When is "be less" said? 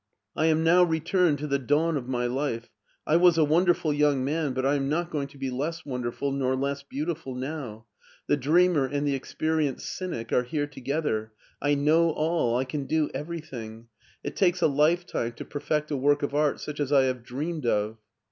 5.37-5.85